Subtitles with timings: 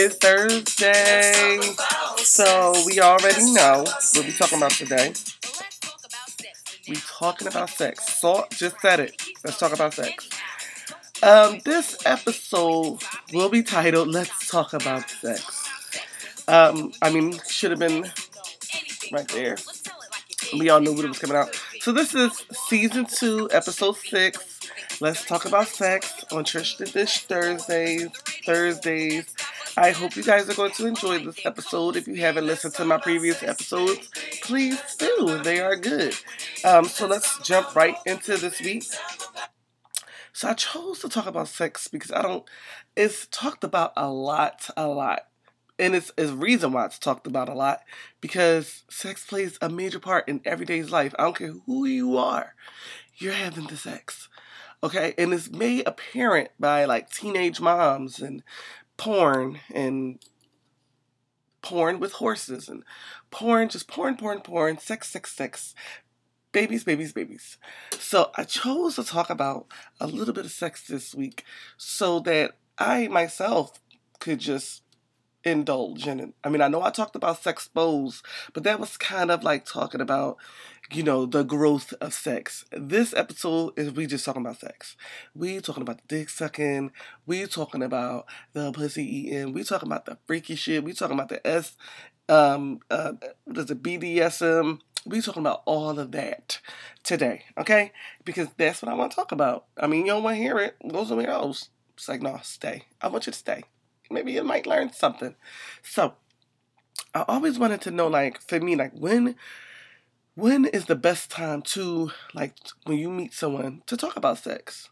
[0.00, 1.60] It's Thursday,
[2.18, 5.12] so we already know what we're talking about today.
[6.88, 8.06] We're talking about sex.
[8.14, 9.20] Salt just said it.
[9.44, 10.30] Let's talk about sex.
[11.20, 15.68] Um, this episode will be titled "Let's Talk About Sex."
[16.46, 18.08] Um, I mean, should have been
[19.10, 19.56] right there.
[20.56, 21.60] We all knew what it was coming out.
[21.80, 24.60] So this is season two, episode six.
[25.00, 28.10] Let's talk about sex on to Dish Thursdays.
[28.46, 29.34] Thursdays.
[29.80, 31.94] I hope you guys are going to enjoy this episode.
[31.94, 34.10] If you haven't listened to my previous episodes,
[34.42, 35.40] please do.
[35.44, 36.16] They are good.
[36.64, 38.82] Um, so let's jump right into this week.
[40.32, 42.44] So I chose to talk about sex because I don't.
[42.96, 45.20] It's talked about a lot, a lot
[45.78, 47.80] and it's, a reason why it's talked about a lot
[48.20, 51.14] because sex plays a major part in everyday's life.
[51.16, 52.54] I don't care who you are,
[53.16, 54.28] you're having the sex.
[54.80, 58.44] Okay, and it's made apparent by like teenage moms and
[58.98, 60.18] porn and
[61.62, 62.84] porn with horses and
[63.30, 65.74] porn, just porn, porn, porn, sex, sex, sex,
[66.52, 67.56] babies, babies, babies.
[67.98, 69.66] So I chose to talk about
[69.98, 71.44] a little bit of sex this week
[71.78, 73.80] so that I myself
[74.18, 74.82] could just
[75.50, 76.34] indulge in it.
[76.44, 79.64] I mean, I know I talked about sex pose, but that was kind of like
[79.64, 80.36] talking about,
[80.92, 82.64] you know, the growth of sex.
[82.72, 84.96] This episode is we just talking about sex.
[85.34, 86.92] We talking about the dick sucking.
[87.26, 89.52] We talking about the pussy eating.
[89.52, 90.84] We talking about the freaky shit.
[90.84, 91.76] We talking about the S,
[92.28, 93.12] um, uh,
[93.44, 94.80] what is it, BDSM.
[95.06, 96.60] We talking about all of that
[97.02, 97.92] today, okay?
[98.24, 99.66] Because that's what I want to talk about.
[99.78, 100.76] I mean, you don't want to hear it.
[100.86, 101.70] Go somewhere else.
[101.94, 102.82] It's like, no, stay.
[103.00, 103.64] I want you to stay
[104.10, 105.34] maybe you might learn something.
[105.82, 106.14] So
[107.14, 109.36] I always wanted to know, like, for me, like when
[110.38, 114.88] when is the best time to like when you meet someone to talk about sex?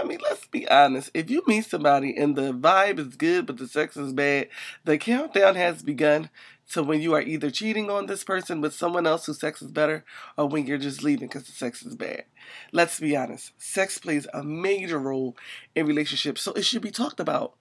[0.00, 1.10] I mean, let's be honest.
[1.12, 4.48] If you meet somebody and the vibe is good but the sex is bad,
[4.84, 6.30] the countdown has begun
[6.70, 9.70] to when you are either cheating on this person with someone else whose sex is
[9.70, 10.04] better
[10.38, 12.24] or when you're just leaving because the sex is bad.
[12.72, 13.52] Let's be honest.
[13.58, 15.36] Sex plays a major role
[15.74, 17.54] in relationships, so it should be talked about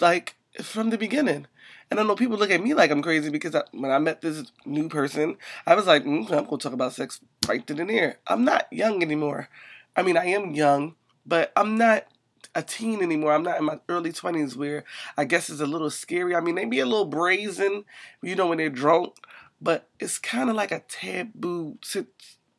[0.00, 1.46] like from the beginning.
[1.90, 4.20] And I know people look at me like I'm crazy because I, when I met
[4.20, 7.18] this new person, I was like, mm, I'm going to talk about sex
[7.48, 8.18] right to the near.
[8.28, 9.48] I'm not young anymore.
[9.96, 10.94] I mean, I am young,
[11.28, 12.06] but I'm not
[12.54, 13.32] a teen anymore.
[13.32, 14.84] I'm not in my early 20s where
[15.16, 16.34] I guess it's a little scary.
[16.34, 17.84] I mean, they be a little brazen,
[18.22, 19.14] you know, when they're drunk,
[19.60, 21.78] but it's kind of like a taboo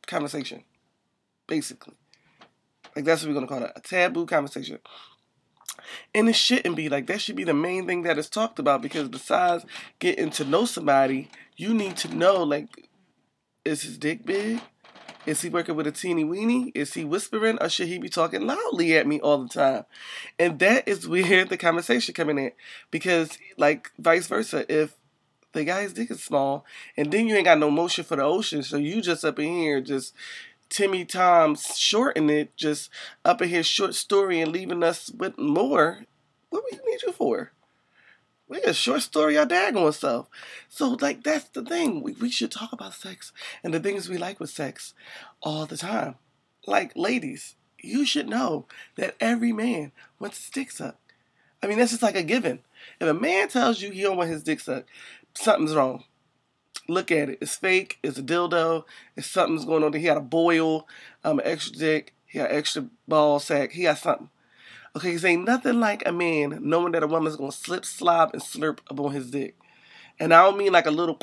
[0.06, 0.62] conversation,
[1.48, 1.94] basically.
[2.94, 4.78] Like, that's what we're going to call it a taboo conversation.
[6.14, 8.82] And it shouldn't be like that should be the main thing that is talked about
[8.82, 9.64] because besides
[9.98, 12.88] getting to know somebody, you need to know like
[13.64, 14.60] is his dick big?
[15.26, 16.72] Is he working with a teeny weeny?
[16.74, 19.84] Is he whispering or should he be talking loudly at me all the time?
[20.38, 22.52] And that is where the conversation coming in.
[22.90, 24.96] Because like vice versa, if
[25.52, 26.64] the guy's dick is small
[26.96, 29.58] and then you ain't got no motion for the ocean, so you just up in
[29.58, 30.14] here just
[30.70, 32.90] Timmy Tom's shorting it, just
[33.24, 36.04] up in his short story and leaving us with more.
[36.48, 37.52] What do we need you for?
[38.50, 40.28] We a short story our daggone self.
[40.68, 42.02] So like that's the thing.
[42.02, 43.32] We, we should talk about sex
[43.62, 44.92] and the things we like with sex
[45.40, 46.16] all the time.
[46.66, 48.66] Like ladies, you should know
[48.96, 50.98] that every man wants his dick sucked.
[51.62, 52.58] I mean that's just like a given.
[52.98, 54.88] If a man tells you he don't want his dick sucked,
[55.32, 56.02] something's wrong.
[56.88, 57.38] Look at it.
[57.40, 58.00] It's fake.
[58.02, 58.82] It's a dildo.
[59.16, 59.92] It's something's going on.
[59.92, 60.88] He had a boil,
[61.22, 62.14] um, extra dick.
[62.26, 63.70] He got extra ball sack.
[63.70, 64.28] He got something.
[64.96, 68.42] Okay, cause ain't nothing like a man knowing that a woman's gonna slip, slob, and
[68.42, 69.56] slurp upon his dick.
[70.18, 71.18] And I don't mean like a little.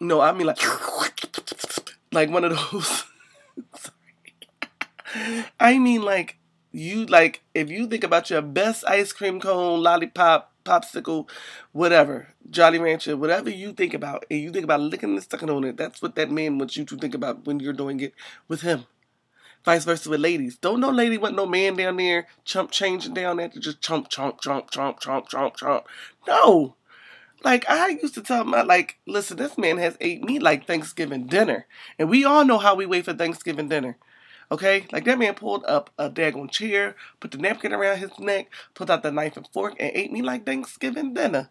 [0.00, 0.58] No, I mean like
[2.12, 3.04] like one of those.
[5.60, 6.36] I mean like
[6.72, 11.28] you like if you think about your best ice cream cone, lollipop, popsicle,
[11.72, 15.64] whatever, Jolly Rancher, whatever you think about, and you think about licking and sucking on
[15.64, 18.14] it, that's what that man wants you to think about when you're doing it
[18.48, 18.86] with him.
[19.64, 20.56] Vice versa with ladies.
[20.56, 24.08] Don't no lady want no man down there chump changing down there to just chump,
[24.10, 25.84] chomp, chomp, chomp, chomp, chomp, chomp.
[26.26, 26.76] No.
[27.42, 31.26] Like I used to tell my like, listen, this man has ate me like Thanksgiving
[31.26, 31.66] dinner.
[31.98, 33.98] And we all know how we wait for Thanksgiving dinner.
[34.50, 34.86] Okay?
[34.92, 38.90] Like that man pulled up a daggone chair, put the napkin around his neck, pulled
[38.90, 41.50] out the knife and fork, and ate me like Thanksgiving dinner.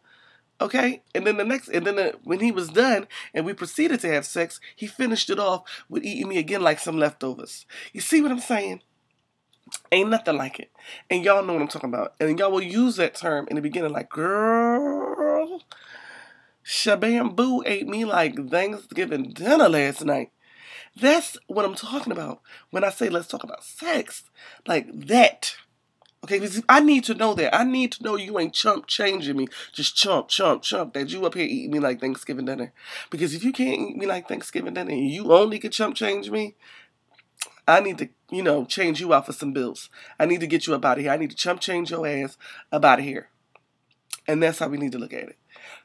[0.61, 4.01] Okay, and then the next, and then the, when he was done, and we proceeded
[4.01, 7.65] to have sex, he finished it off with eating me again like some leftovers.
[7.93, 8.81] You see what I'm saying?
[9.91, 10.71] Ain't nothing like it,
[11.09, 13.61] and y'all know what I'm talking about, and y'all will use that term in the
[13.61, 15.61] beginning, like girl,
[16.65, 20.31] Shabam Boo ate me like Thanksgiving dinner last night.
[20.99, 22.41] That's what I'm talking about
[22.71, 24.23] when I say let's talk about sex,
[24.67, 25.55] like that.
[26.23, 27.55] Okay, I need to know that.
[27.55, 29.47] I need to know you ain't chump changing me.
[29.71, 30.93] Just chump, chump, chump.
[30.93, 32.73] That you up here eating me like Thanksgiving dinner.
[33.09, 36.29] Because if you can't eat me like Thanksgiving dinner and you only can chump change
[36.29, 36.55] me,
[37.65, 39.89] I need to, you know, change you out for some bills.
[40.19, 41.11] I need to get you up out of here.
[41.11, 42.37] I need to chump change your ass
[42.71, 43.29] up out of here.
[44.27, 45.37] And that's how we need to look at it.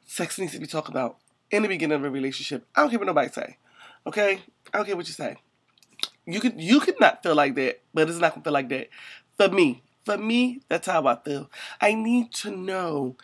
[0.05, 1.19] Sex needs to be talked about
[1.51, 2.67] in the beginning of a relationship.
[2.75, 3.59] I don't care what nobody say.
[4.05, 4.41] Okay?
[4.73, 5.37] I don't care what you say.
[6.27, 8.89] You could you could not feel like that, but it's not gonna feel like that.
[9.37, 11.51] For me, for me, that's how I feel.
[11.81, 13.17] I need to know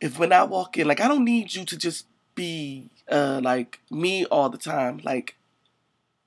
[0.00, 3.80] if when I walk in, like I don't need you to just be uh like
[3.90, 5.00] me all the time.
[5.04, 5.36] Like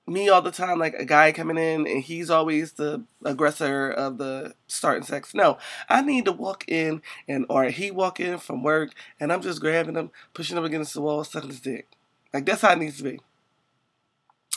[0.08, 4.18] me all the time, like a guy coming in and he's always the aggressor of
[4.18, 5.34] the starting sex.
[5.34, 5.58] No,
[5.90, 9.60] I need to walk in and or he walk in from work and I'm just
[9.60, 11.88] grabbing him, pushing him against the wall, sucking his dick.
[12.34, 13.20] Like that's how it needs to be.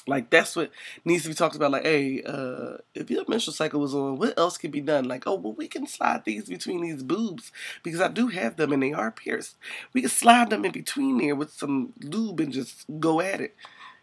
[0.06, 0.70] Like that's what
[1.04, 1.72] needs to be talked about.
[1.72, 5.04] Like, hey, uh, if your menstrual cycle was on, what else can be done?
[5.04, 7.52] Like, oh, well, we can slide these between these boobs
[7.82, 9.56] because I do have them and they are pierced.
[9.92, 13.54] We can slide them in between there with some lube and just go at it.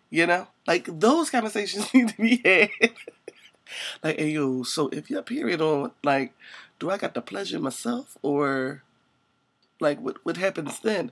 [0.10, 2.92] You know, like those conversations need to be had.
[4.04, 6.34] like, hey, yo, so if your period on, like,
[6.80, 8.84] do I got the pleasure myself or
[9.80, 11.12] like what what happens then?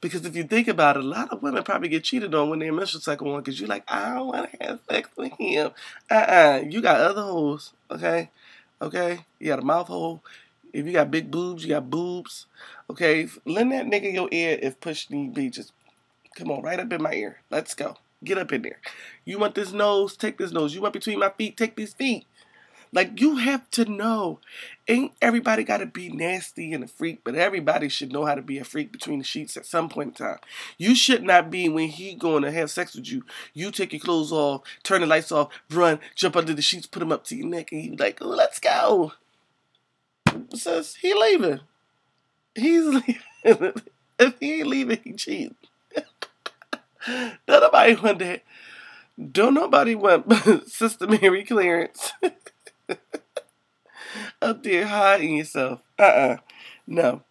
[0.00, 2.58] Because if you think about it, a lot of women probably get cheated on when
[2.58, 5.70] their menstrual cycle on because you're like, I don't want to have sex with him.
[6.10, 8.30] Uh uh You got other holes, okay?
[8.80, 9.20] Okay?
[9.38, 10.22] You got a mouth hole.
[10.72, 12.46] If you got big boobs, you got boobs.
[12.90, 13.28] Okay?
[13.44, 15.50] Lend that nigga your ear if push need be.
[15.50, 15.72] Just
[16.36, 17.40] come on, right up in my ear.
[17.50, 17.96] Let's go.
[18.22, 18.78] Get up in there.
[19.24, 20.16] You want this nose?
[20.16, 20.74] Take this nose.
[20.74, 21.56] You want between my feet?
[21.56, 22.26] Take these feet.
[22.94, 24.38] Like you have to know.
[24.86, 28.58] Ain't everybody gotta be nasty and a freak, but everybody should know how to be
[28.58, 30.38] a freak between the sheets at some point in time.
[30.78, 33.24] You should not be when he going to have sex with you.
[33.52, 37.00] You take your clothes off, turn the lights off, run, jump under the sheets, put
[37.00, 39.12] them up to your neck, and you like, let's go.
[40.54, 41.60] Says he leaving.
[42.54, 42.84] He's
[43.44, 43.72] leaving.
[44.20, 45.56] if he ain't leaving, he cheating.
[47.06, 48.42] Don't nobody want that.
[49.32, 50.32] Don't nobody want
[50.68, 52.12] Sister Mary Clarence.
[54.42, 55.80] up there hiding yourself.
[55.98, 56.34] Uh uh-uh.
[56.34, 56.36] uh
[56.86, 57.22] No.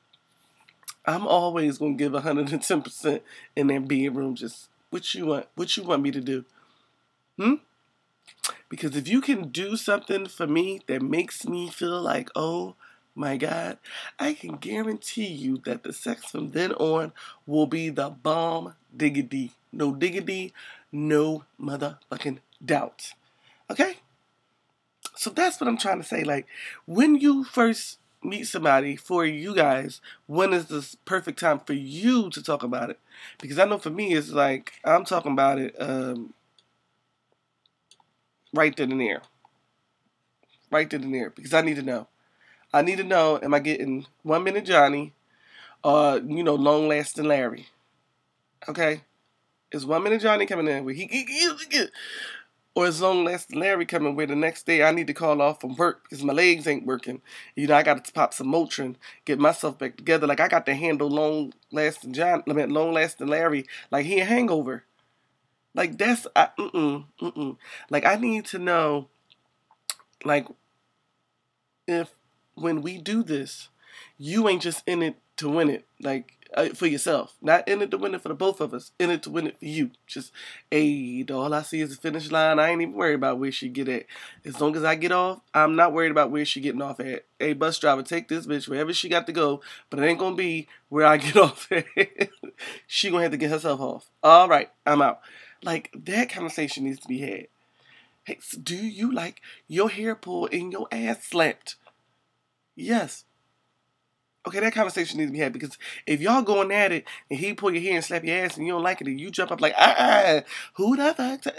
[1.05, 3.21] I'm always gonna give 110%
[3.55, 4.35] in that bedroom.
[4.35, 6.45] Just what you want, what you want me to do.
[7.37, 7.55] Hmm?
[8.69, 12.75] Because if you can do something for me that makes me feel like, oh
[13.15, 13.77] my God,
[14.19, 17.11] I can guarantee you that the sex from then on
[17.45, 19.51] will be the bomb diggity.
[19.71, 20.53] No diggity,
[20.91, 23.13] no motherfucking doubt.
[23.69, 23.97] Okay?
[25.23, 26.25] So that's what I'm trying to say.
[26.25, 26.47] Like,
[26.85, 32.29] when you first meet somebody for you guys, when is the perfect time for you
[32.31, 32.99] to talk about it?
[33.39, 36.33] Because I know for me, it's like I'm talking about it um,
[38.53, 39.21] right then and there.
[40.69, 41.29] Right then and there.
[41.29, 42.09] Because I need to know.
[42.73, 45.13] I need to know, am I getting one minute Johnny
[45.85, 47.67] or, you know, long lasting Larry?
[48.67, 49.03] Okay?
[49.71, 51.85] Is one minute Johnny coming in where he, he, he, he
[52.75, 55.61] or as long as Larry coming where the next day I need to call off
[55.61, 57.21] from work because my legs ain't working.
[57.55, 60.25] You know, I got to pop some Motrin, get myself back together.
[60.27, 64.19] Like I got to handle long lasting John, I mean, long lasting Larry like he
[64.19, 64.85] a hangover.
[65.75, 67.57] Like that's I, mm mm
[67.89, 69.09] Like I need to know,
[70.23, 70.47] like,
[71.87, 72.13] if
[72.55, 73.69] when we do this,
[74.17, 75.85] you ain't just in it to win it.
[75.99, 78.91] Like uh, for yourself, not in it to win it for the both of us,
[78.99, 79.91] in it to win it for you.
[80.07, 80.31] Just,
[80.71, 82.59] hey, all I see is the finish line.
[82.59, 84.05] I ain't even worried about where she get at.
[84.45, 87.25] As long as I get off, I'm not worried about where she getting off at.
[87.39, 90.35] Hey, bus driver, take this bitch wherever she got to go, but it ain't gonna
[90.35, 91.85] be where I get off at.
[92.87, 94.09] she gonna have to get herself off.
[94.23, 95.21] All right, I'm out.
[95.63, 97.47] Like that conversation needs to be had.
[98.25, 101.75] Hey, do you like your hair pulled and your ass slapped?
[102.75, 103.25] Yes.
[104.45, 107.53] Okay, that conversation needs to be had because if y'all going at it and he
[107.53, 109.51] pull your hair and slap your ass and you don't like it and you jump
[109.51, 110.41] up like, ah,
[110.73, 111.55] who the fuck?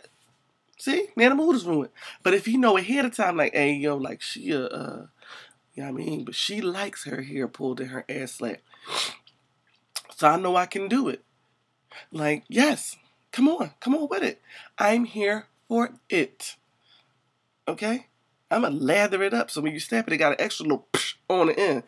[0.79, 1.93] See, now the mood is ruined.
[2.23, 5.07] But if he know ahead of time, like, hey, yo, like she, uh, uh
[5.75, 6.25] you know what I mean?
[6.25, 8.63] But she likes her hair pulled and her ass slapped.
[10.17, 11.25] So I know I can do it.
[12.13, 12.97] Like, yes,
[13.33, 14.43] come on, come on with it.
[14.79, 16.57] I'm here for it.
[17.67, 18.07] Okay?
[18.51, 20.87] I'm gonna lather it up so when you snap it, it got an extra little
[21.29, 21.83] on the end.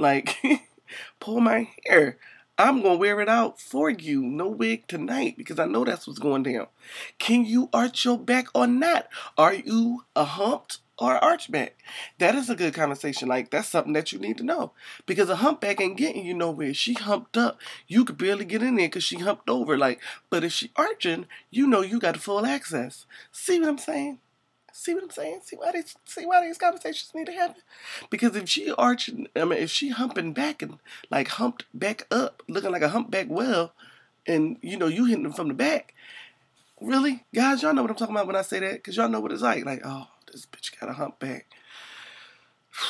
[0.00, 0.36] Like,
[1.20, 2.18] pull my hair.
[2.58, 4.22] I'm gonna wear it out for you.
[4.22, 6.66] No wig tonight because I know that's what's going down.
[7.18, 9.08] Can you arch your back or not?
[9.38, 11.70] Are you a humped or archback?
[12.18, 13.28] That is a good conversation.
[13.28, 14.72] Like that's something that you need to know
[15.06, 16.74] because a humpback ain't getting you nowhere.
[16.74, 19.78] She humped up, you could barely get in there because she humped over.
[19.78, 23.06] Like, but if she arching, you know you got full access.
[23.32, 24.18] See what I'm saying?
[24.72, 25.40] See what I'm saying?
[25.44, 27.62] See why these see why these conversations need to happen?
[28.08, 30.78] Because if she arching, I mean, if she humping back and
[31.10, 33.72] like humped back up, looking like a humpback whale,
[34.26, 35.94] and you know you hitting them from the back,
[36.80, 39.20] really, guys, y'all know what I'm talking about when I say that, because y'all know
[39.20, 39.64] what it's like.
[39.64, 41.46] Like, oh, this bitch got a humpback.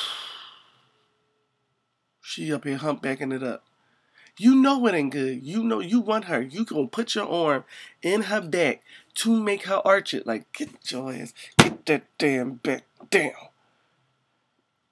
[2.21, 3.63] she up here humpbacking it up.
[4.37, 5.43] You know it ain't good.
[5.43, 6.41] You know you want her.
[6.41, 7.63] You gonna put your arm
[8.01, 8.81] in her back
[9.15, 10.25] to make her arch it.
[10.25, 13.33] Like, get your ass, get that damn back down.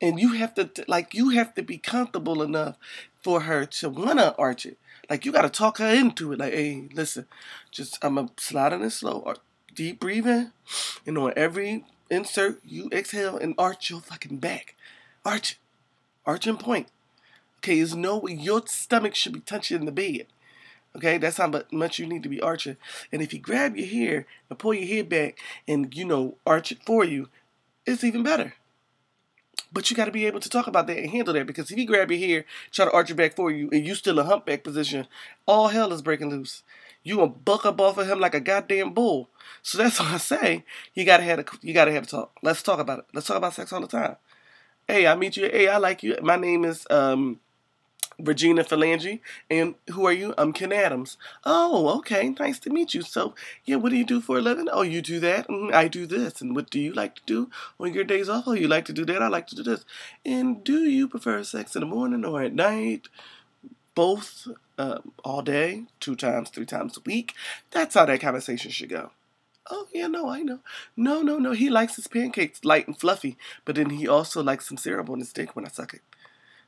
[0.01, 2.77] And you have to, like, you have to be comfortable enough
[3.21, 4.77] for her to wanna arch it.
[5.09, 6.39] Like, you gotta talk her into it.
[6.39, 7.25] Like, hey, listen,
[7.71, 9.35] just I'm gonna slide in it slow, or
[9.73, 10.51] deep breathing,
[11.05, 14.75] and on every insert, you exhale and arch your fucking back.
[15.25, 15.59] Arch
[16.25, 16.87] arch and point.
[17.59, 20.27] Okay, there's no your stomach should be touching the bed.
[20.95, 22.77] Okay, that's how much you need to be arching.
[23.11, 25.37] And if you grab your hair and pull your hair back
[25.67, 27.27] and you know arch it for you,
[27.85, 28.53] it's even better.
[29.71, 31.77] But you got to be able to talk about that and handle that because if
[31.77, 34.23] you grab your hair, try to arch it back for you, and you still a
[34.23, 35.05] humpback position,
[35.45, 36.63] all hell is breaking loose.
[37.03, 39.29] You gonna buck up off of him like a goddamn bull.
[39.61, 40.63] So that's why I say
[40.93, 42.37] you gotta have a you gotta have a talk.
[42.41, 43.05] Let's talk about it.
[43.13, 44.15] Let's talk about sex all the time.
[44.87, 45.43] Hey, I meet you.
[45.43, 46.17] Hey, I like you.
[46.23, 47.39] My name is um
[48.19, 49.19] Regina Phalange.
[49.49, 50.33] And who are you?
[50.37, 51.17] I'm Ken Adams.
[51.45, 52.29] Oh, okay.
[52.39, 53.01] Nice to meet you.
[53.01, 53.35] So,
[53.65, 54.67] yeah, what do you do for a living?
[54.71, 55.47] Oh, you do that?
[55.47, 56.41] Mm, I do this.
[56.41, 57.49] And what do you like to do
[57.79, 58.43] on your days off?
[58.47, 59.21] Oh, you like to do that?
[59.21, 59.85] I like to do this.
[60.25, 63.07] And do you prefer sex in the morning or at night?
[63.95, 64.47] Both
[64.77, 67.33] um, all day, two times, three times a week.
[67.71, 69.11] That's how that conversation should go.
[69.69, 70.59] Oh, yeah, no, I know.
[70.95, 71.51] No, no, no.
[71.51, 75.19] He likes his pancakes light and fluffy, but then he also likes some syrup on
[75.19, 76.01] his dick when I suck it.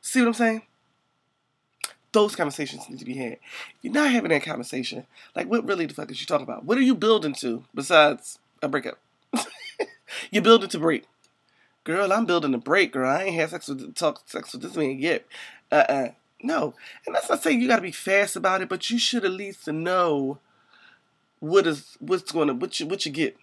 [0.01, 0.61] See what I'm saying?
[2.13, 3.37] Those conversations need to be had.
[3.81, 5.05] You're not having that conversation.
[5.35, 6.65] Like, what really the fuck is you talking about?
[6.65, 8.99] What are you building to besides a breakup?
[10.31, 11.05] You're building to break.
[11.83, 13.09] Girl, I'm building to break, girl.
[13.09, 15.25] I ain't had sex with talk sex with this man yet.
[15.71, 16.07] Uh uh
[16.43, 16.75] No.
[17.05, 19.67] And that's not saying you gotta be fast about it, but you should at least
[19.67, 20.37] know
[21.39, 23.37] what is what's gonna what you what you get.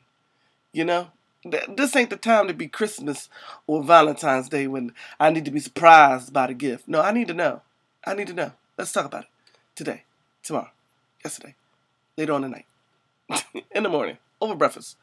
[0.73, 1.09] You know?
[1.69, 3.29] This ain't the time to be Christmas
[3.67, 6.89] or Valentine's Day when I need to be surprised by the gift.
[6.89, 7.63] No, I need to know.
[8.09, 8.53] I need to know.
[8.79, 9.29] Let's talk about it.
[9.77, 10.05] Today,
[10.43, 10.71] tomorrow,
[11.23, 11.55] yesterday,
[12.17, 12.65] later on tonight,
[13.71, 14.97] in the morning, over breakfast,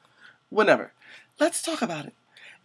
[0.49, 0.91] whenever.
[1.39, 2.13] Let's talk about it.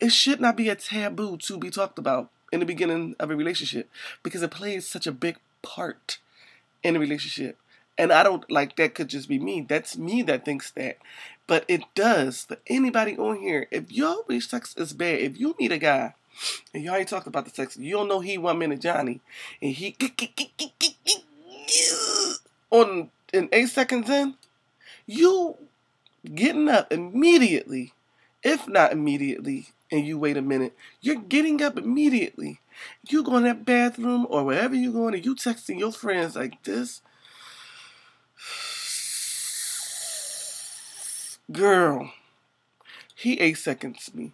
[0.01, 3.37] It should not be a taboo to be talked about in the beginning of a
[3.37, 3.91] relationship
[4.23, 6.17] because it plays such a big part
[6.83, 7.59] in a relationship.
[7.99, 9.67] And I don't like that could just be me.
[9.69, 10.97] That's me that thinks that.
[11.47, 13.67] But it does for anybody on here.
[13.71, 16.15] If your sex is bad, if you meet a guy
[16.73, 17.77] and y'all ain't talked about the sex.
[17.77, 19.21] You don't know he one minute Johnny,
[19.61, 19.97] and he
[22.71, 24.35] on in eight seconds in,
[25.07, 25.57] you
[26.35, 27.93] getting up immediately,
[28.43, 32.61] if not immediately, and you wait a minute, you're getting up immediately.
[33.09, 36.63] You go in that bathroom or wherever you going, and you texting your friends like
[36.65, 37.03] this.
[41.53, 42.13] Girl,
[43.15, 44.33] he eight seconds me.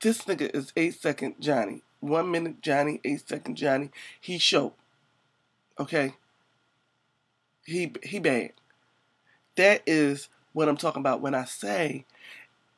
[0.00, 1.82] This nigga is eight second Johnny.
[2.00, 3.90] One minute Johnny, eight second Johnny.
[4.20, 4.74] He show.
[5.78, 6.14] Okay?
[7.64, 8.52] He he bad.
[9.56, 12.04] That is what I'm talking about when I say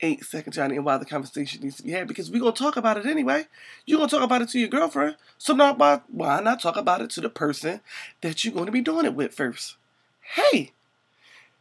[0.01, 2.77] eight second Johnny and why the conversation needs to be had because we're gonna talk
[2.77, 3.47] about it anyway.
[3.85, 5.17] You're gonna talk about it to your girlfriend.
[5.39, 7.81] So now why not talk about it to the person
[8.21, 9.77] that you're gonna be doing it with first?
[10.21, 10.73] Hey,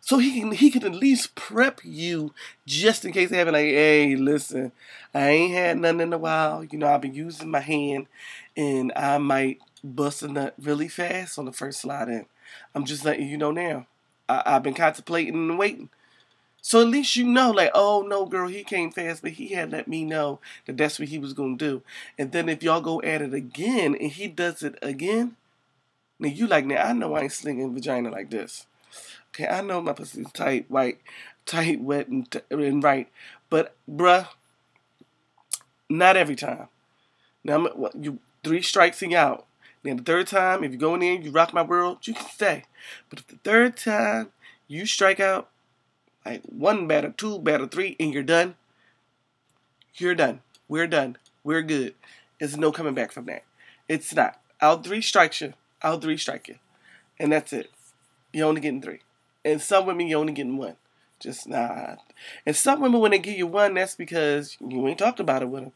[0.07, 2.33] so he can he can at least prep you
[2.65, 4.71] just in case they have like, hey, listen,
[5.13, 6.63] I ain't had nothing in a while.
[6.63, 8.07] You know, I've been using my hand,
[8.55, 12.25] and I might bust a nut really fast on the first slide in.
[12.73, 13.85] I'm just letting you know now.
[14.29, 15.89] I, I've been contemplating and waiting.
[16.61, 19.73] So at least you know, like, oh no, girl, he came fast, but he had
[19.73, 21.81] let me know that that's what he was gonna do.
[22.17, 25.35] And then if y'all go at it again and he does it again,
[26.17, 28.67] now you like, now I know I ain't slinging vagina like this.
[29.37, 30.99] Okay, I know my pussy's tight, white.
[31.45, 33.07] tight, wet, and, t- and right.
[33.51, 34.27] But bruh,
[35.87, 36.69] not every time.
[37.43, 39.45] Now you three strikes and you out.
[39.83, 42.27] Then the third time, if you go in there, you rock my world, you can
[42.29, 42.63] stay.
[43.11, 44.31] But if the third time
[44.67, 45.49] you strike out,
[46.25, 48.55] like one batter, two batter, three, and you're done,
[49.93, 50.41] you're done.
[50.67, 51.17] We're done.
[51.43, 51.93] We're good.
[52.39, 53.43] There's no coming back from that.
[53.87, 54.41] It's not.
[54.59, 55.53] I'll three strike you.
[55.83, 56.55] I'll three strike you.
[57.19, 57.69] And that's it.
[58.33, 58.99] You're only getting three.
[59.47, 60.75] And some women, you're only getting one.
[61.21, 61.95] Just nah.
[62.45, 65.47] And some women, when they give you one, that's because you ain't talked about it
[65.47, 65.71] with them.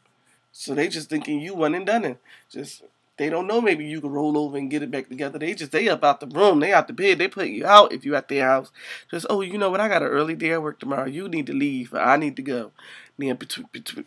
[0.52, 2.18] So they just thinking you one and done it.
[2.50, 2.82] Just
[3.16, 5.38] they don't know maybe you can roll over and get it back together.
[5.38, 7.94] They just they up out the room, they out the bed, they put you out
[7.94, 8.70] if you at their house.
[9.10, 9.80] Just oh, you know what?
[9.80, 11.06] I got an early day at work tomorrow.
[11.06, 11.94] You need to leave.
[11.94, 12.72] I need to go.
[13.16, 13.38] Then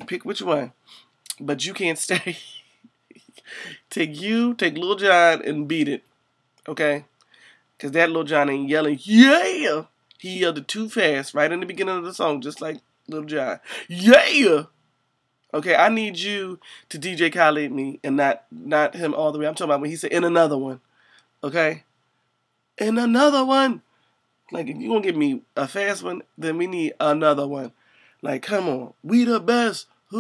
[0.05, 0.73] pick which one,
[1.39, 2.37] but you can't stay.
[3.89, 6.03] take you, take Lil Jon and beat it,
[6.67, 7.05] okay?
[7.79, 9.83] Cause that little John ain't yelling yeah.
[10.19, 12.77] He yelled it too fast right in the beginning of the song, just like
[13.07, 13.59] Lil Jon.
[13.87, 14.63] Yeah.
[15.53, 19.47] Okay, I need you to DJ Khaled me and not not him all the way.
[19.47, 20.81] I'm talking about when he said in another one.
[21.43, 21.83] Okay?
[22.77, 23.81] In another one.
[24.51, 27.71] Like if you're gonna give me a fast one, then we need another one.
[28.21, 28.93] Like, come on.
[29.03, 29.87] We the best.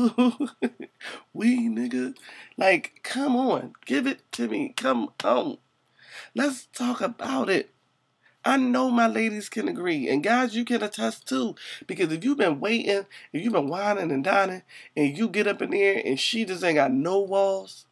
[1.33, 2.15] we nigga.
[2.57, 3.73] Like, come on.
[3.85, 4.73] Give it to me.
[4.75, 5.57] Come on.
[6.35, 7.71] Let's talk about it.
[8.43, 11.55] I know my ladies can agree, and guys, you can attest too.
[11.87, 14.61] Because if you've been waiting, if you've been whining and dining,
[14.95, 17.87] and you get up in there and she just ain't got no walls,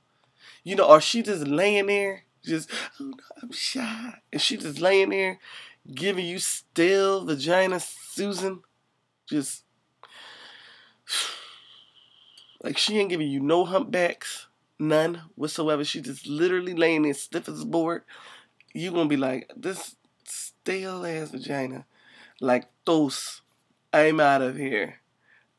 [0.64, 2.70] you know, or she just laying there, just,
[3.00, 5.40] oh no, I'm shy, and she just laying there
[5.94, 8.62] giving you still vagina Susan,
[9.30, 9.64] just
[12.64, 14.48] like she ain't giving you no humpbacks,
[14.80, 15.84] none whatsoever.
[15.84, 18.04] She just literally laying there stiff as a board.
[18.74, 21.86] You gonna be like, this stale ass vagina.
[22.42, 23.42] Like toast.
[23.94, 25.00] I'm out of here.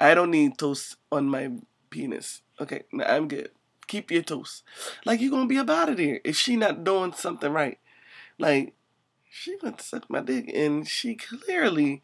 [0.01, 1.51] I don't need toast on my
[1.91, 2.43] penis.
[2.61, 3.51] Okay, I'm good.
[3.87, 4.65] Keep your toast.
[5.05, 7.79] Like you gonna be about it here if she not doing something right.
[8.39, 8.75] Like
[9.31, 12.03] she went to suck my dick and she clearly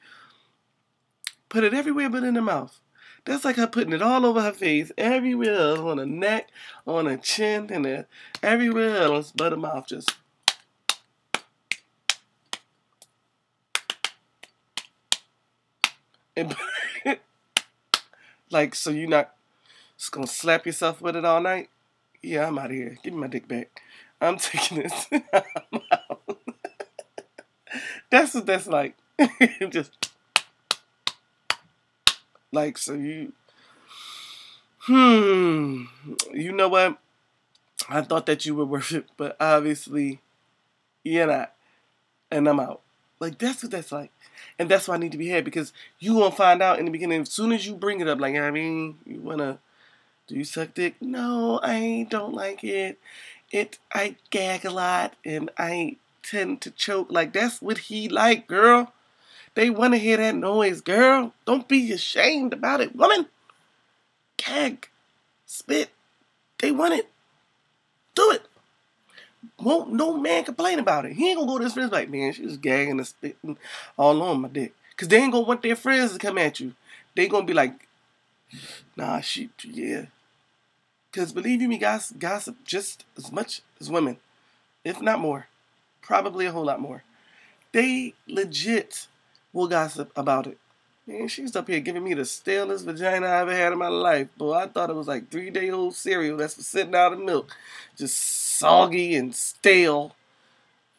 [1.49, 2.81] put it everywhere but in her mouth.
[3.25, 6.49] That's like her putting it all over her face, everywhere else, on her neck,
[6.87, 8.07] on her chin, and
[8.43, 9.89] everywhere else but her mouth.
[9.89, 10.17] Just
[16.37, 16.55] And
[18.51, 19.35] like, so you're not
[19.99, 21.69] just gonna slap yourself with it all night?
[22.23, 22.99] Yeah, I'm out of here.
[23.03, 23.81] Give me my dick back.
[24.21, 25.09] I'm taking this.
[28.11, 28.97] that's what that's like.
[29.71, 30.11] just
[32.53, 33.33] like so you
[34.83, 35.85] hmm
[36.33, 36.99] you know what
[37.89, 40.21] i thought that you were worth it but obviously
[41.05, 41.53] you're not
[42.31, 42.81] and i'm out
[43.21, 44.11] like that's what that's like
[44.59, 46.91] and that's why I need to be here because you gonna find out in the
[46.91, 47.23] beginning.
[47.23, 49.59] As soon as you bring it up, like I mean, you wanna
[50.27, 50.97] do you suck dick?
[51.01, 52.99] No, I don't like it.
[53.51, 57.09] It I gag a lot and I tend to choke.
[57.11, 58.93] Like that's what he like, girl.
[59.55, 61.35] They wanna hear that noise, girl.
[61.47, 63.27] Don't be ashamed about it, woman.
[64.37, 64.89] Gag,
[65.47, 65.91] spit.
[66.59, 67.11] They want it.
[68.15, 68.50] Do it
[69.59, 71.13] won't no man complain about it.
[71.13, 73.57] He ain't gonna go to his friends like, man, she was gagging and spitting
[73.97, 74.75] all on my dick.
[74.97, 76.75] Cause they ain't gonna want their friends to come at you.
[77.17, 77.89] They gonna be like,
[78.97, 80.07] nah, she, yeah.
[81.13, 84.19] Cause believe you me, guys, gossip just as much as women,
[84.85, 85.47] if not more,
[86.03, 87.03] probably a whole lot more.
[87.73, 89.07] They legit
[89.53, 90.59] will gossip about it.
[91.11, 94.29] Man, she's up here giving me the stalest vagina I ever had in my life.
[94.37, 97.57] Boy, I thought it was like three day old cereal that's sitting out of milk.
[97.97, 100.15] Just soggy and stale.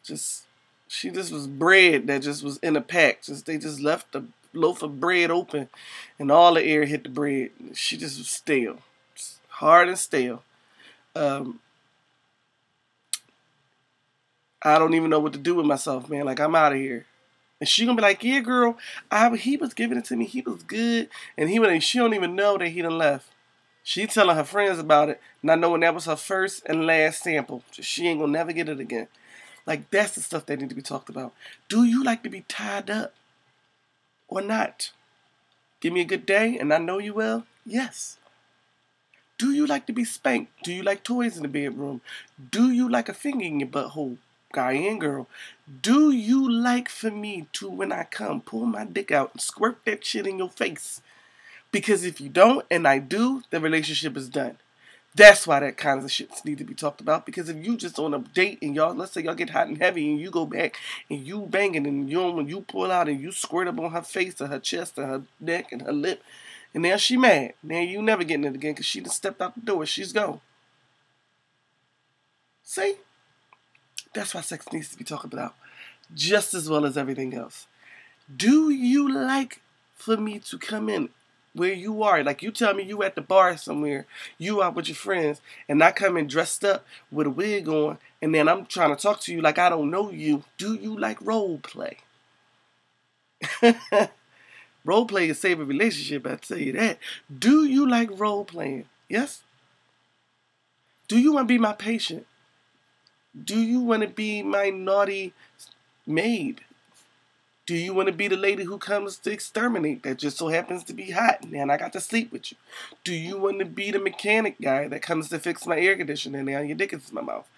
[0.04, 0.44] Just
[0.86, 3.22] she just was bread that just was in a pack.
[3.22, 5.70] Just they just left the loaf of bread open
[6.18, 7.48] and all the air hit the bread.
[7.72, 8.80] She just was stale.
[9.14, 10.42] Just hard and stale.
[11.16, 11.58] Um
[14.62, 16.26] I don't even know what to do with myself, man.
[16.26, 17.06] Like I'm out of here.
[17.62, 18.76] And she gonna be like, yeah, girl,
[19.08, 20.24] I, he was giving it to me.
[20.24, 21.08] He was good.
[21.38, 23.28] And he went, she don't even know that he done left.
[23.84, 27.62] She telling her friends about it, not knowing that was her first and last sample.
[27.70, 29.06] She ain't gonna never get it again.
[29.64, 31.34] Like that's the stuff that need to be talked about.
[31.68, 33.14] Do you like to be tied up
[34.26, 34.90] or not?
[35.80, 37.44] Give me a good day, and I know you will.
[37.64, 38.18] Yes.
[39.38, 40.64] Do you like to be spanked?
[40.64, 42.00] Do you like toys in the bedroom?
[42.50, 44.16] Do you like a finger in your butthole,
[44.52, 45.28] guy and girl?
[45.80, 49.78] Do you like for me to, when I come, pull my dick out and squirt
[49.84, 51.00] that shit in your face?
[51.70, 54.58] Because if you don't and I do, the relationship is done.
[55.14, 57.26] That's why that kind of shit need to be talked about.
[57.26, 59.78] Because if you just on a date and y'all, let's say y'all get hot and
[59.78, 60.76] heavy and you go back
[61.10, 64.02] and you banging and you when you pull out and you squirt up on her
[64.02, 66.22] face or her chest or her neck and her lip,
[66.72, 67.52] and now she mad.
[67.62, 69.84] Now you never getting it again because she just stepped out the door.
[69.84, 70.40] She's gone.
[72.62, 72.94] See,
[74.14, 75.54] that's why sex needs to be talked about,
[76.14, 77.66] just as well as everything else.
[78.34, 79.60] Do you like
[79.94, 81.10] for me to come in
[81.54, 82.22] where you are.
[82.22, 84.06] Like you tell me you at the bar somewhere,
[84.38, 87.98] you out with your friends, and I come in dressed up with a wig on,
[88.20, 90.44] and then I'm trying to talk to you like I don't know you.
[90.58, 91.98] Do you like role play?
[94.84, 96.98] role play is save a relationship, I tell you that.
[97.36, 98.86] Do you like role playing?
[99.08, 99.42] Yes?
[101.08, 102.26] Do you want to be my patient?
[103.40, 105.32] Do you want to be my naughty
[106.06, 106.62] maid?
[107.64, 110.82] Do you want to be the lady who comes to exterminate that just so happens
[110.84, 112.58] to be hot and I got to sleep with you?
[113.04, 116.38] Do you want to be the mechanic guy that comes to fix my air conditioner
[116.38, 117.48] and now your dick is in my mouth?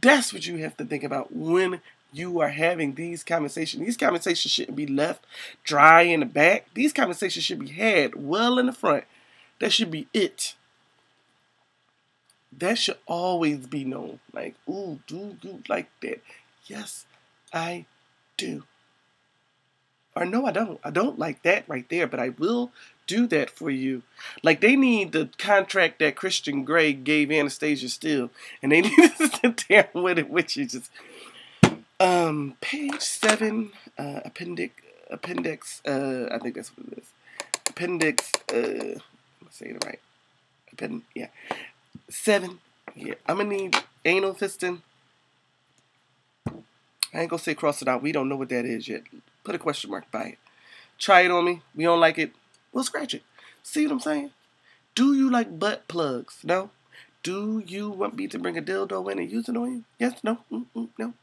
[0.00, 1.80] That's what you have to think about when
[2.12, 3.84] you are having these conversations.
[3.84, 5.24] These conversations shouldn't be left
[5.64, 6.68] dry in the back.
[6.74, 9.04] These conversations should be had well in the front.
[9.58, 10.54] That should be it.
[12.56, 14.20] That should always be known.
[14.32, 16.22] Like, ooh, do you like that?
[16.66, 17.06] Yes,
[17.52, 17.86] I
[18.36, 18.64] do.
[20.14, 20.78] Or no, I don't.
[20.84, 22.70] I don't like that right there, but I will
[23.06, 24.02] do that for you.
[24.42, 28.30] Like they need the contract that Christian Grey gave Anastasia Steele,
[28.62, 30.90] and they need to sit down with it, which is just
[31.98, 34.74] um page seven, uh, appendix
[35.10, 35.80] appendix.
[35.86, 37.12] Uh, I think that's what it is.
[37.68, 38.32] Appendix.
[38.52, 38.98] Uh,
[39.40, 40.00] I'm saying it right.
[40.72, 41.02] Append.
[41.14, 41.28] Yeah,
[42.08, 42.60] seven.
[42.94, 44.82] Yeah, I'm gonna need anal fisting.
[47.14, 48.02] I ain't gonna say cross it out.
[48.02, 49.02] We don't know what that is yet.
[49.44, 50.38] Put a question mark by it.
[50.98, 51.62] Try it on me.
[51.74, 52.32] We don't like it.
[52.72, 53.22] We'll scratch it.
[53.62, 54.30] See what I'm saying?
[54.94, 56.38] Do you like butt plugs?
[56.44, 56.70] No.
[57.22, 59.84] Do you want me to bring a dildo in and use it on you?
[59.98, 61.14] Yes, no, Mm-mm, no.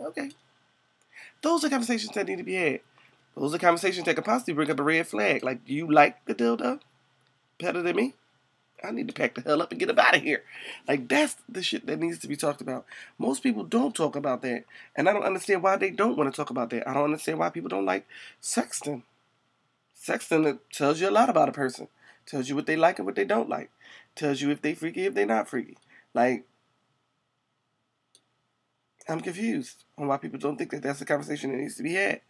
[0.00, 0.30] Okay.
[1.42, 2.80] Those are conversations that need to be had.
[3.36, 5.42] Those are conversations that could possibly bring up a red flag.
[5.42, 6.80] Like, do you like the dildo
[7.58, 8.14] better than me?
[8.84, 10.42] I need to pack the hell up and get up out of here.
[10.86, 12.84] Like that's the shit that needs to be talked about.
[13.18, 14.64] Most people don't talk about that,
[14.96, 16.88] and I don't understand why they don't want to talk about that.
[16.88, 18.06] I don't understand why people don't like
[18.42, 19.02] sexting.
[19.96, 21.88] Sexting tells you a lot about a person.
[22.26, 23.70] Tells you what they like and what they don't like.
[24.14, 25.76] Tells you if they freaky, if they not freaky.
[26.14, 26.44] Like,
[29.08, 31.94] I'm confused on why people don't think that that's a conversation that needs to be
[31.94, 32.20] had.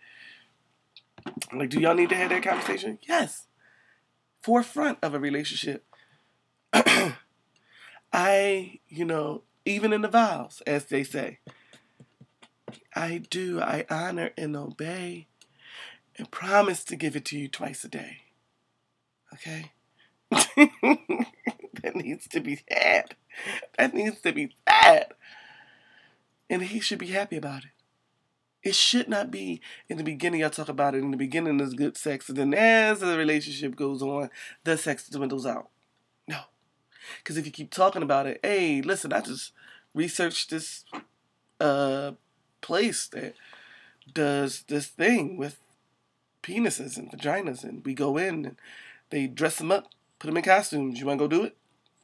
[1.52, 2.98] Like, do y'all need to have that conversation?
[3.06, 3.46] Yes.
[4.42, 5.84] Forefront of a relationship
[8.12, 11.38] I, you know, even in the vows, as they say,
[12.94, 15.28] I do, I honor and obey
[16.16, 18.18] and promise to give it to you twice a day.
[19.34, 19.72] Okay?
[20.30, 23.16] that needs to be said.
[23.78, 25.08] That needs to be said.
[26.50, 27.70] And he should be happy about it.
[28.62, 30.44] It should not be in the beginning.
[30.44, 31.56] I talk about it in the beginning.
[31.56, 34.30] There's good sex, and then as the relationship goes on,
[34.62, 35.68] the sex dwindles out.
[37.18, 39.52] Because if you keep talking about it, hey, listen, I just
[39.94, 40.84] researched this
[41.60, 42.12] uh,
[42.60, 43.34] place that
[44.12, 45.60] does this thing with
[46.42, 48.56] penises and vaginas, and we go in and
[49.10, 49.88] they dress them up,
[50.18, 50.98] put them in costumes.
[50.98, 51.56] You want to go do it?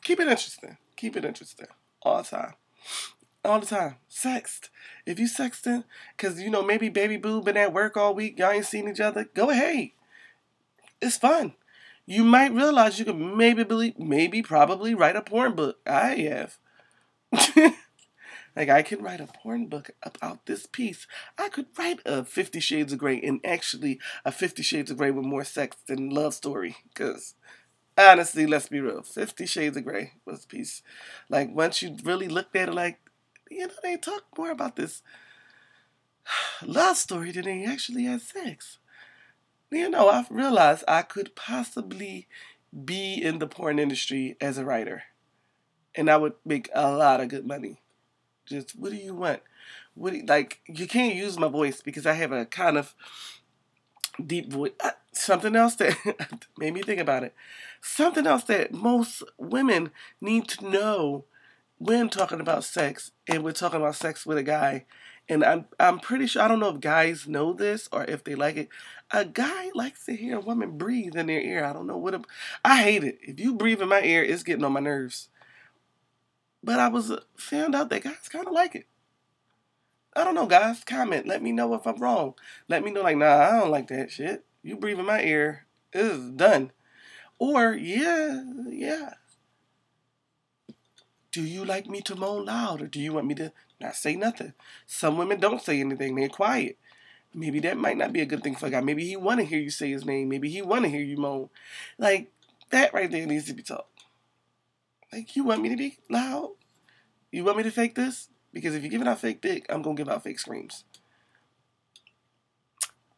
[0.03, 0.77] Keep it interesting.
[0.97, 1.67] Keep it interesting
[2.03, 2.55] all the time.
[3.45, 3.97] All the time.
[4.09, 4.71] Sexed.
[5.07, 5.85] If you sexting,
[6.17, 9.01] because, you know, maybe baby boo been at work all week, y'all ain't seen each
[9.01, 9.91] other, go ahead.
[11.01, 11.55] It's fun
[12.09, 15.77] you might realize you could maybe believe, maybe probably write a porn book.
[15.87, 16.59] I have.
[18.57, 21.07] like I could write a porn book about this piece.
[21.37, 25.11] I could write a Fifty Shades of Grey and actually a Fifty Shades of Grey
[25.11, 26.77] with more sex than love story.
[26.95, 27.35] Cause
[27.99, 30.83] honestly, let's be real, Fifty Shades of Grey was a piece.
[31.29, 33.01] Like once you really looked at it, like
[33.51, 35.03] you know, they talk more about this
[36.67, 38.79] love story than they actually had sex
[39.71, 42.29] you know, I've realized I could possibly
[42.85, 45.05] be in the porn industry as a writer.
[45.95, 47.81] And I would make a lot of good money.
[48.47, 49.41] Just what do you want?
[49.95, 52.95] What you, like you can't use my voice because I have a kind of
[54.25, 54.73] deep voice.
[54.83, 55.97] Uh, something else that
[56.59, 57.35] made me think about it.
[57.81, 61.25] Something else that most women need to know
[61.79, 64.85] when talking about sex, and we're talking about sex with a guy,
[65.29, 68.35] and I'm I'm pretty sure I don't know if guys know this or if they
[68.35, 68.69] like it.
[69.11, 71.65] A guy likes to hear a woman breathe in their ear.
[71.65, 72.23] I don't know what a,
[72.65, 73.19] I hate it.
[73.23, 75.29] If you breathe in my ear, it's getting on my nerves.
[76.63, 78.87] But I was uh, found out that guys kind of like it.
[80.17, 80.83] I don't know, guys.
[80.85, 81.27] Comment.
[81.27, 82.35] Let me know if I'm wrong.
[82.69, 84.45] Let me know, like, nah, I don't like that shit.
[84.63, 86.73] You breathe in my ear, it's done.
[87.39, 89.15] Or, yeah, yeah.
[91.31, 94.17] Do you like me to moan loud or do you want me to not say
[94.17, 94.53] nothing?
[94.87, 96.79] Some women don't say anything, they're quiet.
[97.35, 98.81] Maybe that might not be a good thing for a guy.
[98.81, 100.29] Maybe he want to hear you say his name.
[100.29, 101.51] Maybe he want to hear you moan.
[101.99, 102.33] Like,
[102.71, 103.87] that right there needs to be taught.
[105.13, 106.55] Like, you want me to be loud?
[107.31, 108.29] You want me to fake this?
[108.53, 110.85] Because if you're giving out fake dick, I'm to give out fake screams.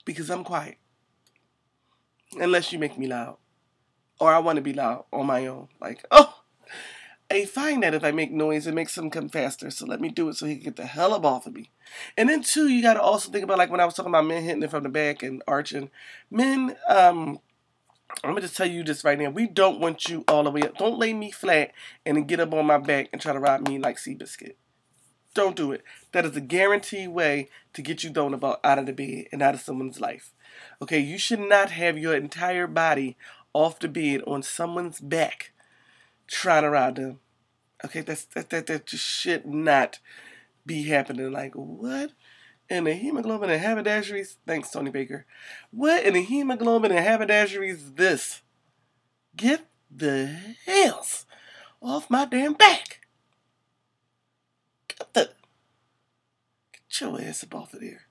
[0.05, 0.79] Because I'm quiet.
[2.39, 3.37] Unless you make me loud.
[4.19, 5.69] Or I want to be loud on my own.
[5.81, 6.43] Like, oh,
[7.31, 9.71] I find that if I make noise, it makes him come faster.
[9.71, 11.71] So let me do it so he can get the hell up off of me.
[12.17, 14.27] And then, two, you got to also think about, like, when I was talking about
[14.27, 15.91] men hitting it from the back and arching.
[16.31, 17.39] Men, um,
[18.25, 19.31] I'm gonna just tell you this right now.
[19.31, 20.77] We don't want you all the way up.
[20.77, 21.73] Don't lay me flat
[22.05, 24.57] and then get up on my back and try to ride me like Seabiscuit.
[25.33, 25.85] Don't do it.
[26.13, 29.43] That is a guaranteed way to get you thrown about out of the bed and
[29.43, 30.33] out of someone's life.
[30.83, 33.17] Okay, you should not have your entire body
[33.53, 35.53] off the bed on someone's back
[36.31, 37.21] trying to ride them.
[37.85, 39.99] Okay, that's that that that just should not
[40.65, 41.33] be happening.
[41.33, 42.13] Like what?
[42.71, 44.37] in the hemoglobin and haberdasheries.
[44.47, 45.27] Thanks, Tony Baker.
[45.73, 48.43] What in the hemoglobin and haberdasheries this?
[49.37, 51.27] Get the hells
[51.83, 53.01] off my damn back.
[54.89, 55.31] Get the
[56.73, 58.03] get your ass up off of there.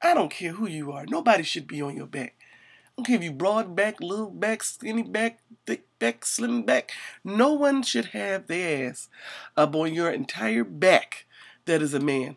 [0.00, 1.04] I don't care who you are.
[1.06, 2.36] Nobody should be on your back.
[2.38, 6.92] I don't care if you broad back, little back, skinny back, thick back, slim back.
[7.24, 9.08] No one should have their ass
[9.56, 11.26] up on your entire back
[11.64, 12.36] that is a man.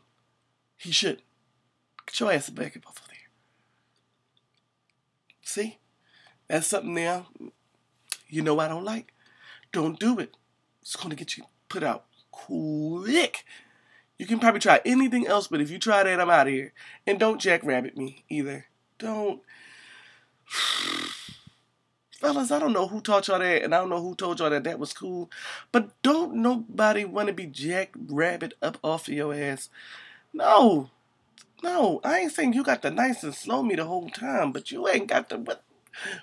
[0.77, 1.21] He should.
[2.05, 3.17] Get your ass back up of there.
[5.41, 5.77] See?
[6.47, 7.25] That's something there
[8.31, 9.13] you know I don't like.
[9.71, 10.35] Don't do it.
[10.81, 13.43] It's going to get you put out quick.
[14.17, 16.73] You can probably try anything else, but if you try that, I'm out of here.
[17.05, 18.67] And don't jackrabbit me either.
[18.97, 19.41] Don't.
[22.21, 24.51] Fellas, I don't know who taught y'all that, and I don't know who told y'all
[24.51, 25.31] that that was cool,
[25.71, 29.71] but don't nobody want to be jack rabbit up off of your ass.
[30.31, 30.91] No.
[31.63, 34.69] No, I ain't saying you got the nice and slow me the whole time, but
[34.71, 35.63] you ain't got the but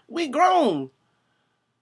[0.07, 0.91] we grown.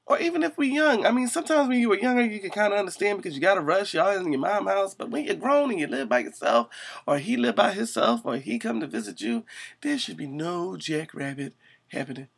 [0.07, 1.05] Or even if we young.
[1.05, 3.57] I mean, sometimes when you were younger, you can kind of understand because you got
[3.57, 3.93] to rush.
[3.93, 4.95] Y'all in your mom house.
[4.95, 6.69] But when you're grown and you live by yourself,
[7.07, 9.45] or he live by himself, or he come to visit you,
[9.83, 11.55] there should be no jackrabbit
[11.89, 12.29] happening.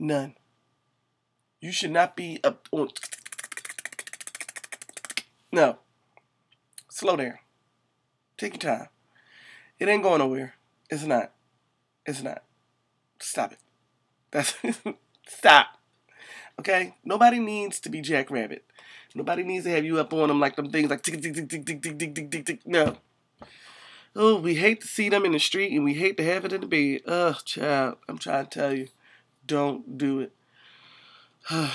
[0.00, 0.34] None.
[1.62, 2.88] You should not be up on.
[5.52, 5.78] No.
[6.90, 7.38] Slow down.
[8.36, 8.88] Take your time.
[9.78, 10.54] It ain't going nowhere.
[10.90, 11.30] It's not.
[12.04, 12.42] It's not.
[13.20, 13.58] Stop it.
[14.32, 14.56] That's
[15.28, 15.78] stop.
[16.58, 16.96] Okay?
[17.04, 18.64] Nobody needs to be Jackrabbit.
[19.14, 21.48] Nobody needs to have you up on them like them things like tick tick tick
[21.48, 22.66] tick tick tick tick tick tick tick.
[22.66, 22.96] No.
[24.16, 26.52] Oh, we hate to see them in the street and we hate to have it
[26.52, 27.02] in the bed.
[27.06, 28.88] Ugh, child, I'm trying to tell you,
[29.46, 30.32] don't do it.
[31.50, 31.70] I,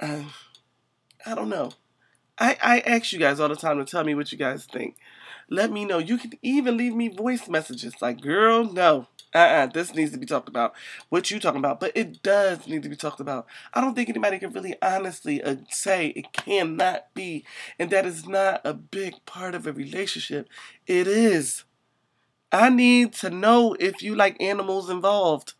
[0.00, 1.72] I don't know.
[2.38, 4.96] I, I ask you guys all the time to tell me what you guys think.
[5.48, 5.98] Let me know.
[5.98, 9.06] You can even leave me voice messages like, girl, no.
[9.34, 10.74] Uh-uh, this needs to be talked about.
[11.08, 11.80] What you talking about?
[11.80, 13.46] But it does need to be talked about.
[13.72, 17.44] I don't think anybody can really honestly uh, say it cannot be.
[17.78, 20.48] And that is not a big part of a relationship.
[20.86, 21.64] It is.
[22.50, 25.54] I need to know if you like animals involved.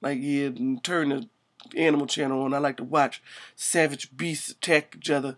[0.00, 0.50] Like, yeah,
[0.82, 1.28] turn the
[1.76, 2.54] animal channel on.
[2.54, 3.22] I like to watch
[3.56, 5.36] savage beasts attack each other.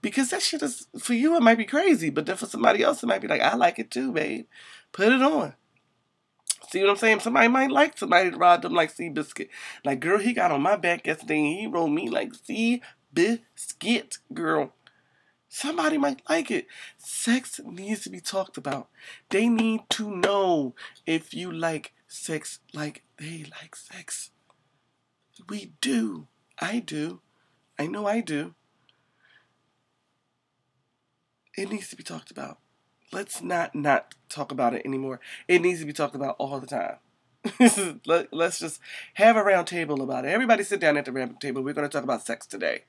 [0.00, 3.02] Because that shit is, for you, it might be crazy, but then for somebody else,
[3.02, 4.46] it might be like, I like it too, babe.
[4.90, 5.54] Put it on.
[6.68, 7.20] See what I'm saying?
[7.20, 9.48] Somebody might like somebody to ride them like Seabiscuit.
[9.84, 14.72] Like, girl, he got on my back yesterday and he rode me like Seabiscuit, girl.
[15.54, 16.66] Somebody might like it.
[16.96, 18.88] Sex needs to be talked about.
[19.28, 24.30] They need to know if you like sex like they like sex.
[25.48, 26.28] We do.
[26.58, 27.20] I do.
[27.78, 28.54] I know I do.
[31.56, 32.58] It needs to be talked about.
[33.12, 35.20] Let's not not talk about it anymore.
[35.46, 36.96] It needs to be talked about all the time.
[38.06, 38.80] Let, us just
[39.14, 40.28] have a round table about it.
[40.28, 41.62] Everybody sit down at the round table.
[41.62, 42.84] We're going to talk about sex today.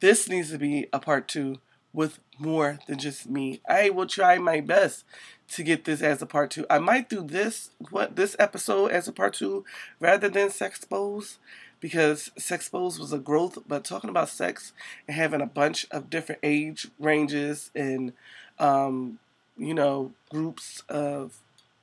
[0.00, 1.58] This needs to be a part two
[1.92, 3.60] with more than just me.
[3.68, 5.04] I will try my best
[5.52, 6.66] to get this as a part two.
[6.68, 9.64] I might do this what this episode as a part two
[10.00, 11.38] rather than sex expose
[11.84, 14.72] because sex was a growth, but talking about sex
[15.06, 18.14] and having a bunch of different age ranges and
[18.58, 19.18] um,
[19.58, 21.36] you know groups of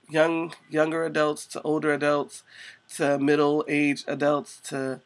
[0.09, 2.41] young younger adults to older adults
[2.95, 5.01] to middle age adults to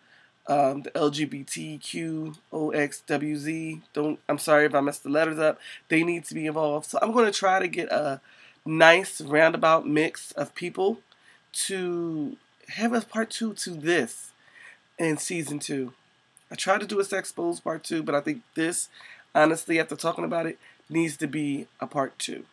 [0.47, 3.81] um, the LGBTQOXWZ.
[3.91, 5.59] Don't I'm sorry if I messed the letters up.
[5.89, 6.85] They need to be involved.
[6.85, 8.21] So I'm going to try to get a
[8.65, 11.01] nice roundabout mix of people
[11.65, 12.37] to
[12.69, 14.31] have a part two to this
[14.97, 15.93] in season two.
[16.51, 18.89] I tried to do a sex expose part two, but I think this
[19.35, 20.57] honestly, after talking about it,
[20.89, 22.45] needs to be a part two.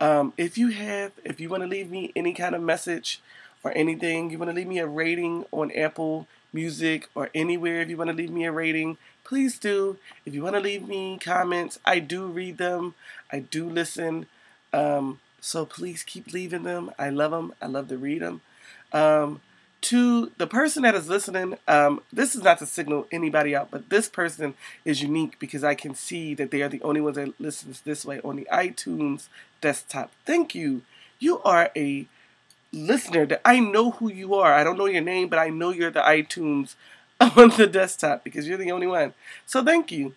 [0.00, 3.20] Um, if you have, if you want to leave me any kind of message
[3.62, 7.90] or anything, you want to leave me a rating on Apple Music or anywhere, if
[7.90, 9.98] you want to leave me a rating, please do.
[10.24, 12.94] If you want to leave me comments, I do read them,
[13.30, 14.26] I do listen.
[14.72, 16.90] Um, so please keep leaving them.
[16.98, 17.54] I love them.
[17.62, 18.40] I love to read them.
[18.92, 19.40] Um,
[19.82, 23.88] to the person that is listening, um, this is not to signal anybody out, but
[23.88, 27.40] this person is unique because I can see that they are the only ones that
[27.40, 29.28] listens this way on the iTunes
[29.60, 30.12] desktop.
[30.26, 30.82] Thank you.
[31.18, 32.06] You are a
[32.72, 34.52] listener that I know who you are.
[34.54, 36.74] I don't know your name, but I know you're the iTunes
[37.20, 39.14] on the desktop because you're the only one.
[39.46, 40.14] So thank you.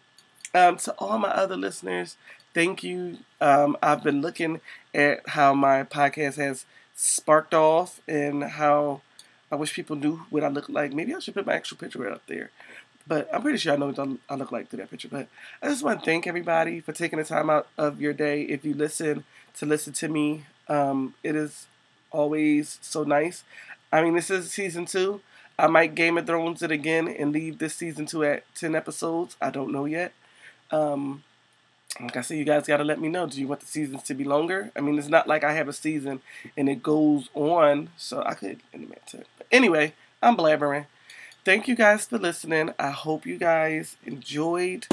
[0.54, 2.16] Um, to all my other listeners,
[2.54, 3.18] thank you.
[3.42, 4.62] Um, I've been looking
[4.94, 9.02] at how my podcast has sparked off and how
[9.54, 10.94] I wish people knew what I look like.
[10.94, 12.50] Maybe I should put my actual picture right up there.
[13.06, 15.10] But I'm pretty sure I know what I look like through that picture.
[15.10, 15.28] But
[15.62, 18.42] I just want to thank everybody for taking the time out of your day.
[18.42, 19.26] If you listen
[19.58, 21.68] to listen to me, um, it is
[22.10, 23.44] always so nice.
[23.92, 25.22] I mean, this is season two.
[25.60, 29.36] I might Game of Thrones it again and leave this season two at 10 episodes.
[29.40, 30.14] I don't know yet.
[30.72, 31.24] Um,
[32.00, 33.28] like I said, you guys got to let me know.
[33.28, 34.72] Do you want the seasons to be longer?
[34.76, 36.22] I mean, it's not like I have a season
[36.58, 39.28] and it goes on, so I could animate it.
[39.38, 40.88] But anyway, I'm blabbering.
[41.46, 42.74] Thank you guys for listening.
[42.80, 44.88] I hope you guys enjoyed